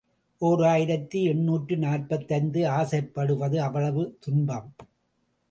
[0.41, 4.69] ஓர் ஆயிரத்து எண்ணூற்று நாற்பத்தைந்து ஆசைப்படுவது அவ்வளவும் துன்பம்.